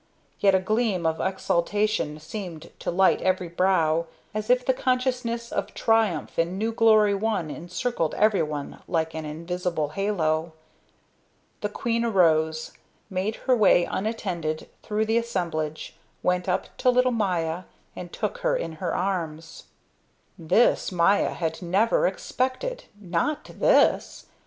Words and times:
Yet 0.39 0.55
a 0.55 0.59
gleam 0.59 1.05
of 1.05 1.19
exaltation 1.21 2.19
seemed 2.19 2.71
to 2.79 2.89
light 2.89 3.21
every 3.21 3.49
brow 3.49 4.07
as 4.33 4.49
if 4.49 4.65
the 4.65 4.73
consciousness 4.73 5.51
of 5.51 5.75
triumph 5.75 6.39
and 6.39 6.57
new 6.57 6.71
glory 6.71 7.13
won 7.13 7.51
encircled 7.51 8.15
everyone 8.15 8.81
like 8.87 9.13
an 9.13 9.25
invisible 9.25 9.89
halo. 9.89 10.53
The 11.59 11.69
queen 11.69 12.03
arose, 12.03 12.71
made 13.11 13.35
her 13.45 13.55
way 13.55 13.85
unattended 13.85 14.67
through 14.81 15.05
the 15.05 15.17
assemblage, 15.19 15.95
went 16.23 16.49
up 16.49 16.75
to 16.77 16.89
little 16.89 17.11
Maya 17.11 17.65
and 17.95 18.11
took 18.11 18.39
her 18.39 18.57
in 18.57 18.77
her 18.81 18.95
arms. 18.95 19.65
This 20.35 20.91
Maya 20.91 21.29
had 21.29 21.61
never 21.61 22.07
expected, 22.07 22.85
not 22.99 23.43
this. 23.45 24.25